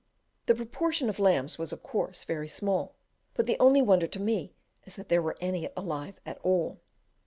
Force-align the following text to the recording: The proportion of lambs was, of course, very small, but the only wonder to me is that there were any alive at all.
The 0.47 0.55
proportion 0.55 1.09
of 1.09 1.19
lambs 1.19 1.59
was, 1.59 1.71
of 1.71 1.83
course, 1.83 2.23
very 2.23 2.47
small, 2.47 2.95
but 3.35 3.45
the 3.45 3.59
only 3.59 3.83
wonder 3.83 4.07
to 4.07 4.19
me 4.19 4.55
is 4.83 4.95
that 4.95 5.09
there 5.09 5.21
were 5.21 5.37
any 5.39 5.69
alive 5.77 6.19
at 6.25 6.39
all. 6.41 6.79